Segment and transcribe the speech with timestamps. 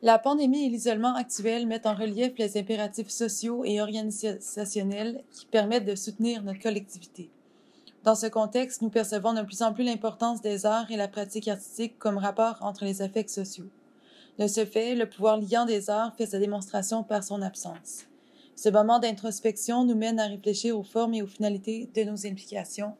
[0.00, 5.86] La pandémie et l'isolement actuel mettent en relief les impératifs sociaux et organisationnels qui permettent
[5.86, 7.30] de soutenir notre collectivité.
[8.04, 11.48] Dans ce contexte, nous percevons de plus en plus l'importance des arts et la pratique
[11.48, 13.66] artistique comme rapport entre les affects sociaux.
[14.38, 18.04] De ce fait, le pouvoir liant des arts fait sa démonstration par son absence.
[18.54, 22.94] Ce moment d'introspection nous mène à réfléchir aux formes et aux finalités de nos implications.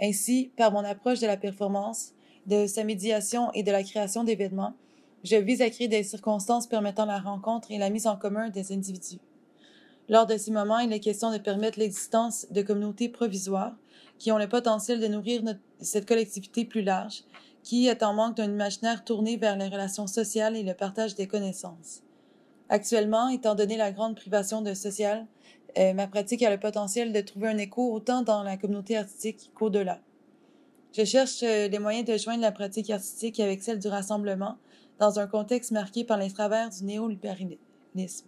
[0.00, 2.12] Ainsi, par mon approche de la performance,
[2.46, 4.74] de sa médiation et de la création d'événements,
[5.26, 8.72] je vise à créer des circonstances permettant la rencontre et la mise en commun des
[8.72, 9.18] individus.
[10.08, 13.74] Lors de ces moments, il est question de permettre l'existence de communautés provisoires
[14.18, 15.42] qui ont le potentiel de nourrir
[15.80, 17.24] cette collectivité plus large,
[17.64, 21.26] qui est en manque d'un imaginaire tourné vers les relations sociales et le partage des
[21.26, 22.02] connaissances.
[22.68, 25.26] Actuellement, étant donné la grande privation de social,
[25.76, 29.50] euh, ma pratique a le potentiel de trouver un écho autant dans la communauté artistique
[29.54, 30.00] qu'au-delà.
[30.96, 34.56] Je cherche euh, les moyens de joindre la pratique artistique avec celle du rassemblement
[34.98, 38.26] dans un contexte marqué par les travers du néolibéralisme.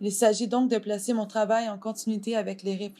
[0.00, 2.92] Il s'agit donc de placer mon travail en continuité avec les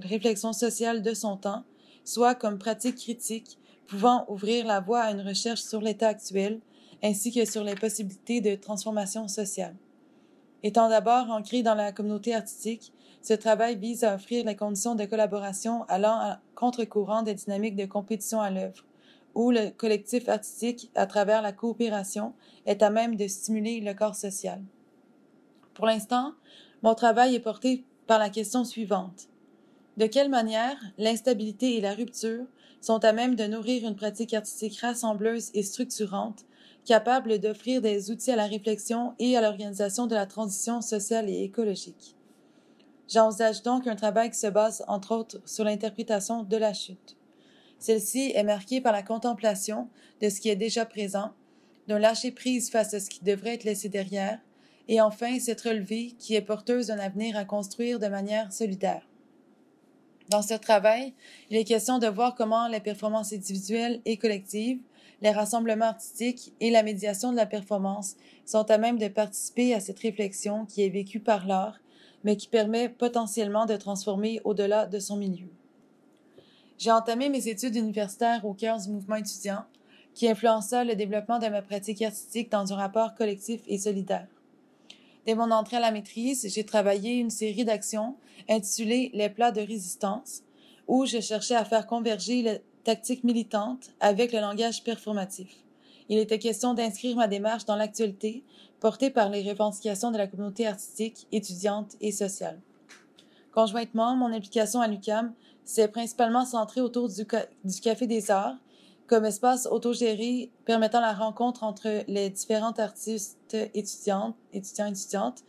[0.00, 1.64] réflexions sociales de son temps,
[2.04, 6.60] soit comme pratique critique pouvant ouvrir la voie à une recherche sur l'état actuel,
[7.02, 9.74] ainsi que sur les possibilités de transformation sociale.
[10.62, 15.04] Étant d'abord ancré dans la communauté artistique, ce travail vise à offrir les conditions de
[15.04, 18.84] collaboration allant à contre-courant des dynamiques de compétition à l'œuvre,
[19.34, 22.34] où le collectif artistique, à travers la coopération,
[22.66, 24.60] est à même de stimuler le corps social.
[25.74, 26.34] Pour l'instant,
[26.82, 29.28] mon travail est porté par la question suivante.
[29.96, 32.46] De quelle manière l'instabilité et la rupture
[32.80, 36.44] sont à même de nourrir une pratique artistique rassembleuse et structurante,
[36.84, 41.42] capable d'offrir des outils à la réflexion et à l'organisation de la transition sociale et
[41.42, 42.16] écologique?
[43.08, 47.16] J'envisage donc un travail qui se base, entre autres, sur l'interprétation de la chute.
[47.80, 49.88] Celle-ci est marquée par la contemplation
[50.20, 51.32] de ce qui est déjà présent,
[51.88, 54.38] d'un lâcher-prise face à ce qui devrait être laissé derrière,
[54.86, 59.08] et enfin cette relevée qui est porteuse d'un avenir à construire de manière solidaire.
[60.28, 61.14] Dans ce travail,
[61.48, 64.80] il est question de voir comment les performances individuelles et collectives,
[65.22, 69.80] les rassemblements artistiques et la médiation de la performance sont à même de participer à
[69.80, 71.80] cette réflexion qui est vécue par l'art,
[72.24, 75.48] mais qui permet potentiellement de transformer au-delà de son milieu.
[76.80, 79.66] J'ai entamé mes études universitaires au cœur du mouvement étudiant,
[80.14, 84.26] qui influença le développement de ma pratique artistique dans un rapport collectif et solidaire.
[85.26, 88.16] Dès mon entrée à la maîtrise, j'ai travaillé une série d'actions
[88.48, 90.40] intitulées Les plats de résistance,
[90.88, 95.54] où je cherchais à faire converger les tactiques militantes avec le langage performatif.
[96.08, 98.42] Il était question d'inscrire ma démarche dans l'actualité,
[98.80, 102.58] portée par les revendications de la communauté artistique, étudiante et sociale.
[103.52, 107.24] Conjointement, mon implication à l'UCAM c'est principalement centré autour du,
[107.82, 108.56] Café des Arts,
[109.06, 115.44] comme espace autogéré permettant la rencontre entre les différentes artistes étudiantes, étudiants et étudiantes,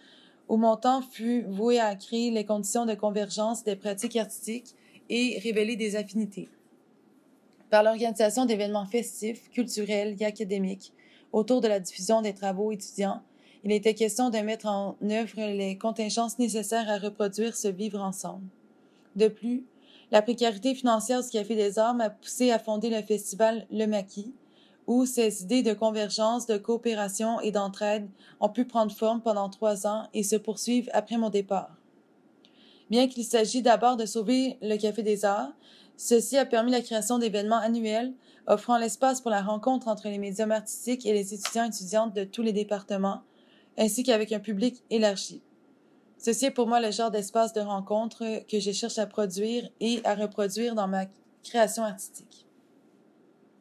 [0.50, 4.76] où mon temps fut voué à créer les conditions de convergence des pratiques artistiques
[5.10, 6.50] et révéler des affinités.
[7.70, 10.92] Par l'organisation d'événements festifs, culturels et académiques
[11.32, 13.22] autour de la diffusion des travaux étudiants,
[13.64, 18.46] il était question de mettre en œuvre les contingences nécessaires à reproduire ce vivre ensemble.
[19.16, 19.64] De plus,
[20.12, 24.34] la précarité financière du Café des Arts m'a poussé à fonder le festival Le Maquis,
[24.86, 28.10] où ces idées de convergence, de coopération et d'entraide
[28.42, 31.78] ont pu prendre forme pendant trois ans et se poursuivre après mon départ.
[32.90, 35.54] Bien qu'il s'agisse d'abord de sauver le Café des Arts,
[35.96, 38.14] ceci a permis la création d'événements annuels
[38.48, 42.26] offrant l'espace pour la rencontre entre les médiums artistiques et les étudiants et étudiantes de
[42.26, 43.22] tous les départements,
[43.78, 45.42] ainsi qu'avec un public élargi.
[46.22, 50.02] Ceci est pour moi le genre d'espace de rencontre que je cherche à produire et
[50.04, 51.06] à reproduire dans ma
[51.44, 52.46] création artistique.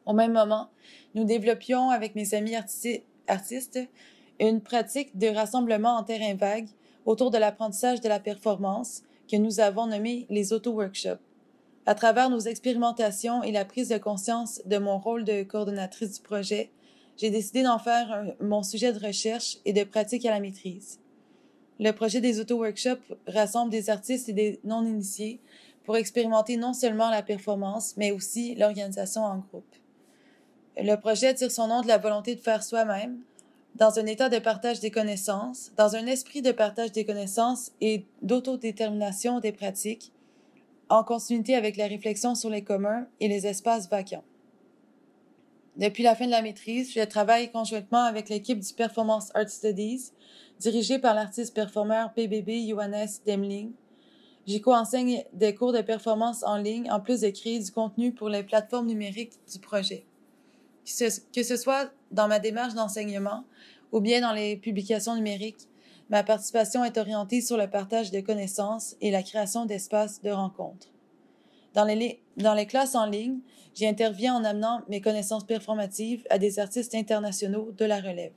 [0.05, 0.69] Au même moment,
[1.15, 3.79] nous développions avec mes amis artistes
[4.39, 6.69] une pratique de rassemblement en terrain vague
[7.07, 11.19] autour de l'apprentissage de la performance que nous avons nommé les auto-workshops.
[11.87, 16.21] À travers nos expérimentations et la prise de conscience de mon rôle de coordonnatrice du
[16.21, 16.69] projet,
[17.17, 21.00] j'ai décidé d'en faire mon sujet de recherche et de pratique à la maîtrise.
[21.81, 25.39] Le projet des auto-workshops rassemble des artistes et des non-initiés
[25.83, 29.75] pour expérimenter non seulement la performance, mais aussi l'organisation en groupe.
[30.77, 33.17] Le projet tire son nom de la volonté de faire soi-même,
[33.73, 38.05] dans un état de partage des connaissances, dans un esprit de partage des connaissances et
[38.21, 40.11] d'autodétermination des pratiques,
[40.87, 44.23] en continuité avec la réflexion sur les communs et les espaces vacants.
[45.81, 50.11] Depuis la fin de la maîtrise, je travaille conjointement avec l'équipe du Performance Art Studies
[50.59, 53.71] dirigé par l'artiste performeur PBB Johannes Demling.
[54.45, 58.29] J'y co-enseigne des cours de performance en ligne en plus de créer du contenu pour
[58.29, 60.05] les plateformes numériques du projet.
[60.85, 63.43] Que ce soit dans ma démarche d'enseignement
[63.91, 65.67] ou bien dans les publications numériques,
[66.11, 70.89] ma participation est orientée sur le partage de connaissances et la création d'espaces de rencontres.
[71.73, 73.39] Dans les, dans les classes en ligne,
[73.73, 78.33] j'y interviens en amenant mes connaissances performatives à des artistes internationaux de la relève.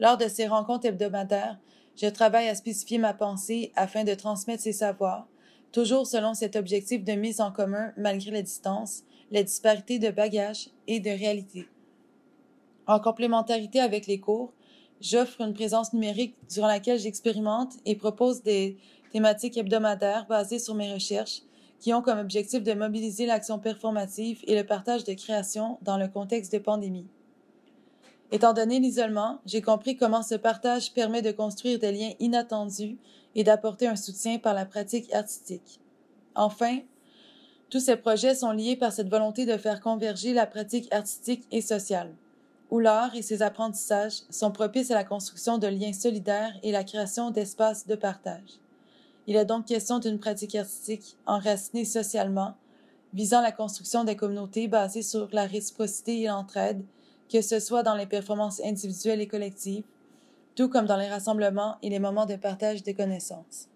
[0.00, 1.58] Lors de ces rencontres hebdomadaires,
[1.96, 5.28] je travaille à spécifier ma pensée afin de transmettre ces savoirs,
[5.72, 10.70] toujours selon cet objectif de mise en commun malgré la distance, les disparités de bagages
[10.86, 11.68] et de réalité.
[12.86, 14.52] En complémentarité avec les cours,
[15.00, 18.76] j'offre une présence numérique durant laquelle j'expérimente et propose des
[19.12, 21.42] thématiques hebdomadaires basées sur mes recherches
[21.82, 26.06] qui ont comme objectif de mobiliser l'action performative et le partage de création dans le
[26.06, 27.08] contexte de pandémie.
[28.30, 32.98] Étant donné l'isolement, j'ai compris comment ce partage permet de construire des liens inattendus
[33.34, 35.80] et d'apporter un soutien par la pratique artistique.
[36.36, 36.78] Enfin,
[37.68, 41.62] tous ces projets sont liés par cette volonté de faire converger la pratique artistique et
[41.62, 42.14] sociale,
[42.70, 46.84] où l'art et ses apprentissages sont propices à la construction de liens solidaires et la
[46.84, 48.61] création d'espaces de partage.
[49.26, 52.54] Il est donc question d'une pratique artistique enracinée socialement,
[53.14, 56.82] visant la construction des communautés basées sur la réciprocité et l'entraide,
[57.30, 59.84] que ce soit dans les performances individuelles et collectives,
[60.54, 63.68] tout comme dans les rassemblements et les moments de partage des connaissances.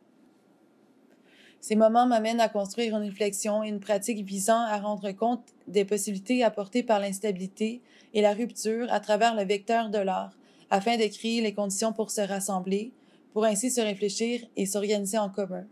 [1.60, 5.84] Ces moments m'amènent à construire une réflexion et une pratique visant à rendre compte des
[5.84, 7.80] possibilités apportées par l'instabilité
[8.14, 10.36] et la rupture à travers le vecteur de l'art,
[10.70, 12.92] afin de créer les conditions pour se rassembler,
[13.36, 15.66] pour ainsi se réfléchir et s'organiser en commun.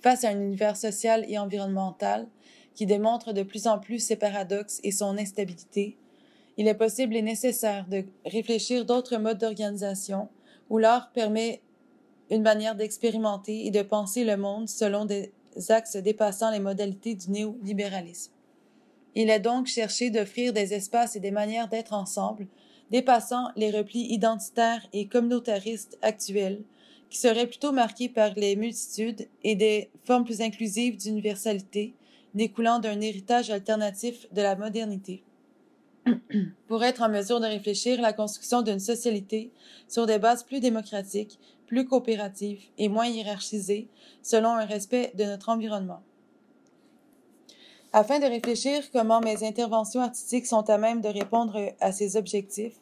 [0.00, 2.28] Face à un univers social et environnemental
[2.76, 5.96] qui démontre de plus en plus ses paradoxes et son instabilité,
[6.56, 10.28] il est possible et nécessaire de réfléchir d'autres modes d'organisation
[10.70, 11.62] où l'art permet
[12.30, 15.32] une manière d'expérimenter et de penser le monde selon des
[15.70, 18.30] axes dépassant les modalités du néolibéralisme.
[19.16, 22.46] Il est donc cherché d'offrir des espaces et des manières d'être ensemble,
[22.90, 26.62] dépassant les replis identitaires et communautaristes actuels,
[27.10, 31.94] qui seraient plutôt marqués par les multitudes et des formes plus inclusives d'universalité,
[32.34, 35.22] découlant d'un héritage alternatif de la modernité
[36.68, 39.50] pour être en mesure de réfléchir la construction d'une socialité
[39.88, 43.88] sur des bases plus démocratiques, plus coopératives et moins hiérarchisées
[44.22, 46.02] selon un respect de notre environnement.
[48.00, 52.76] Afin de réfléchir comment mes interventions artistiques sont à même de répondre à ces objectifs,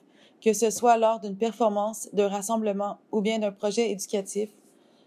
[0.44, 4.50] que ce soit lors d'une performance, d'un rassemblement ou bien d'un projet éducatif,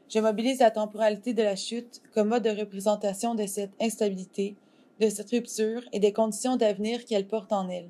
[0.09, 4.55] je mobilise la temporalité de la chute comme mode de représentation de cette instabilité,
[4.99, 7.89] de cette rupture et des conditions d'avenir qu'elle porte en elle.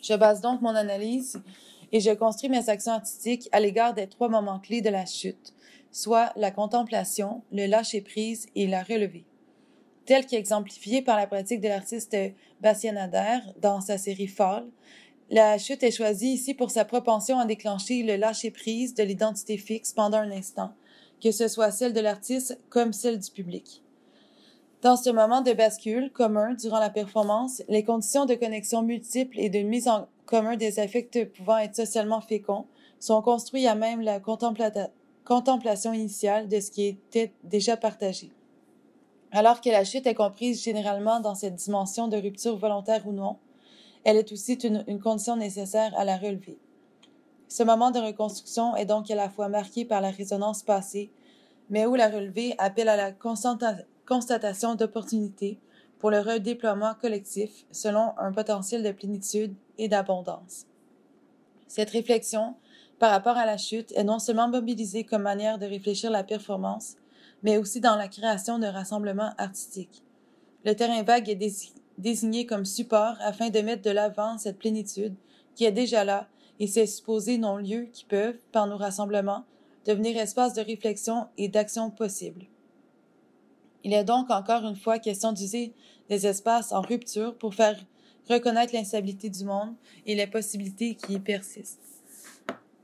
[0.00, 1.42] Je base donc mon analyse
[1.90, 5.52] et je construis mes actions artistiques à l'égard des trois moments clés de la chute,
[5.90, 9.24] soit la contemplation, le lâcher-prise et la relevée.
[10.08, 12.16] Tel qu'exemplifié par la pratique de l'artiste
[12.62, 14.66] Bastien Nader dans sa série Fall,
[15.28, 19.92] la chute est choisie ici pour sa propension à déclencher le lâcher-prise de l'identité fixe
[19.92, 20.72] pendant un instant,
[21.22, 23.82] que ce soit celle de l'artiste comme celle du public.
[24.80, 29.50] Dans ce moment de bascule commun durant la performance, les conditions de connexion multiples et
[29.50, 32.64] de mise en commun des affects pouvant être socialement féconds
[32.98, 38.30] sont construits à même la contemplation initiale de ce qui était déjà partagé.
[39.32, 43.36] Alors que la chute est comprise généralement dans cette dimension de rupture volontaire ou non,
[44.04, 46.58] elle est aussi une, une condition nécessaire à la relever.
[47.48, 51.10] Ce moment de reconstruction est donc à la fois marqué par la résonance passée,
[51.70, 55.58] mais où la relevée appelle à la constatation d'opportunités
[55.98, 60.66] pour le redéploiement collectif selon un potentiel de plénitude et d'abondance.
[61.66, 62.54] Cette réflexion
[62.98, 66.96] par rapport à la chute est non seulement mobilisée comme manière de réfléchir la performance,
[67.42, 70.02] mais aussi dans la création de rassemblements artistiques.
[70.64, 75.14] Le terrain vague est désigné comme support afin de mettre de l'avant cette plénitude
[75.54, 76.28] qui est déjà là
[76.60, 79.44] et ces supposés non-lieux qui peuvent, par nos rassemblements,
[79.86, 82.46] devenir espaces de réflexion et d'action possibles.
[83.84, 85.72] Il est donc encore une fois question d'user
[86.08, 87.78] des espaces en rupture pour faire
[88.28, 91.97] reconnaître l'instabilité du monde et les possibilités qui y persistent.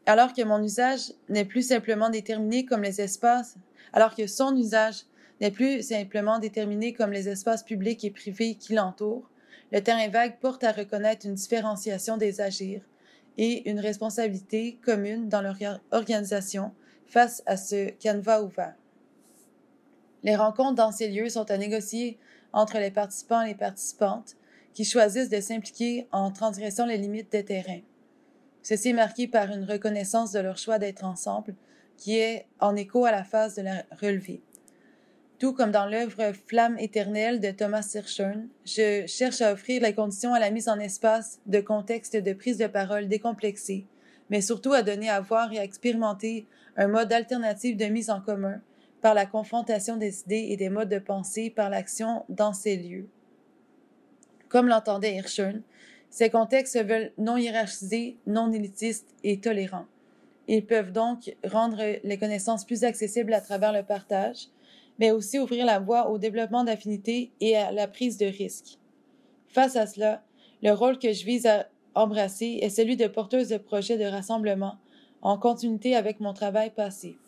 [0.07, 3.57] Alors que mon usage n'est plus simplement déterminé comme les espaces,
[3.93, 5.05] alors que son usage
[5.41, 9.29] n'est plus simplement déterminé comme les espaces publics et privés qui l'entourent,
[9.73, 12.83] le terrain vague porte à reconnaître une différenciation des agirs
[13.39, 15.57] et une responsabilité commune dans leur
[15.91, 16.73] organisation
[17.07, 18.75] face à ce canevas ouvert.
[20.23, 22.19] Les rencontres dans ces lieux sont à négocier
[22.53, 24.37] entre les participants et les participantes
[24.75, 27.83] qui choisissent de s'impliquer en transgressant les limites des terrains.
[28.65, 31.55] Ceci est marqué par une reconnaissance de leur choix d'être ensemble,
[31.99, 34.41] qui est en écho à la phase de la relevée.
[35.39, 40.33] Tout comme dans l'œuvre Flamme éternelle de Thomas Sirchern, je cherche à offrir les conditions
[40.33, 43.85] à la mise en espace de contextes de prise de parole décomplexés,
[44.31, 46.47] mais surtout à donner à voir et à expérimenter
[46.79, 48.63] un mode alternatif de mise en commun
[49.03, 53.09] par la confrontation des idées et des modes de pensée par l'action dans ces lieux.
[54.49, 55.61] Comme l'entendait Hirschhorn,
[56.15, 59.87] ces contextes se veulent non hiérarchisés, non élitistes et tolérants.
[60.47, 64.47] Ils peuvent donc rendre les connaissances plus accessibles à travers le partage,
[65.01, 68.79] mais aussi ouvrir la voie au développement d'affinités et à la prise de risques.
[69.49, 70.23] Face à cela,
[70.63, 71.67] le rôle que je vise à
[71.97, 74.77] embrasser est celui de porteuse de projets de rassemblement,
[75.21, 77.19] en continuité avec mon travail passé,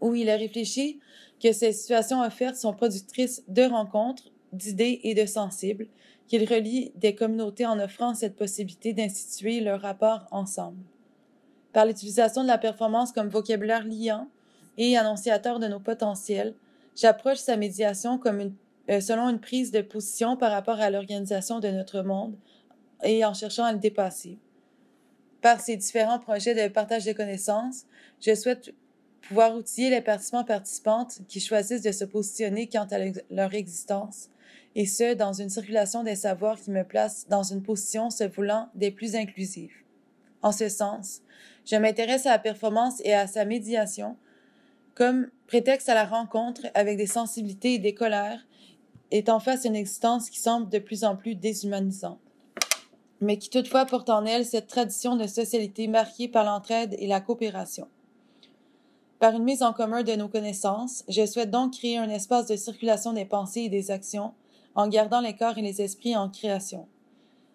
[0.00, 0.98] où il a réfléchi
[1.40, 5.86] que ces situations offertes sont productrices de rencontres, d'idées et de sensibles,
[6.30, 10.78] qu'il relie des communautés en offrant cette possibilité d'instituer leur rapport ensemble.
[11.72, 14.28] Par l'utilisation de la performance comme vocabulaire liant
[14.78, 16.54] et annonciateur de nos potentiels,
[16.94, 18.54] j'approche sa médiation comme
[18.90, 22.36] euh, selon une prise de position par rapport à l'organisation de notre monde
[23.02, 24.38] et en cherchant à le dépasser.
[25.42, 27.86] Par ces différents projets de partage de connaissances,
[28.20, 28.72] je souhaite
[29.22, 32.98] pouvoir outiller les participants participantes qui choisissent de se positionner quant à
[33.30, 34.28] leur existence
[34.76, 38.68] et ce, dans une circulation des savoirs qui me place dans une position se voulant
[38.74, 39.74] des plus inclusives.
[40.42, 41.22] En ce sens,
[41.66, 44.16] je m'intéresse à la performance et à sa médiation
[44.94, 48.46] comme prétexte à la rencontre avec des sensibilités et des colères,
[49.10, 52.20] étant face à une existence qui semble de plus en plus déshumanisante,
[53.20, 57.20] mais qui toutefois porte en elle cette tradition de socialité marquée par l'entraide et la
[57.20, 57.88] coopération.
[59.18, 62.56] Par une mise en commun de nos connaissances, je souhaite donc créer un espace de
[62.56, 64.32] circulation des pensées et des actions
[64.74, 66.86] en gardant les corps et les esprits en création.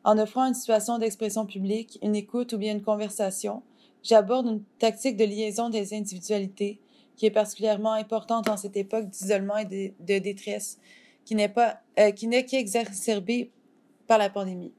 [0.03, 3.63] En offrant une situation d'expression publique, une écoute ou bien une conversation,
[4.03, 6.79] j'aborde une tactique de liaison des individualités
[7.15, 10.79] qui est particulièrement importante en cette époque d'isolement et de, détresse
[11.23, 13.51] qui n'est pas euh, qui n'est qu'exacerbée
[14.05, 14.73] par la pandémie.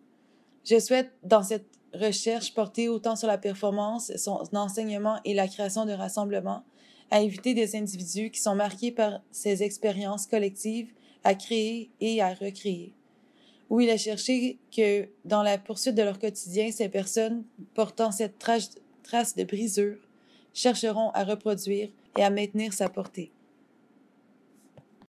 [0.64, 5.86] Je souhaite dans cette recherche porter autant sur la performance, son enseignement et la création
[5.86, 6.62] de rassemblements,
[7.10, 10.92] à éviter des individus qui sont marqués par ces expériences collectives
[11.26, 12.92] à créer et à recréer.
[13.68, 17.42] Où il a cherché que, dans la poursuite de leur quotidien, ces personnes
[17.74, 19.98] portant cette trace de brisure
[20.54, 23.32] chercheront à reproduire et à maintenir sa portée.